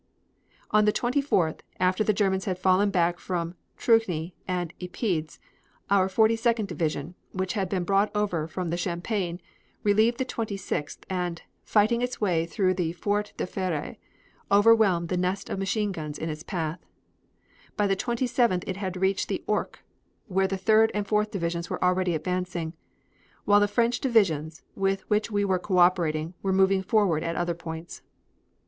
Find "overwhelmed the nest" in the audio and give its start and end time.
14.51-15.51